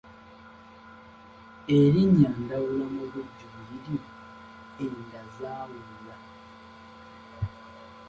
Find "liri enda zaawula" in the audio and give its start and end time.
3.69-6.17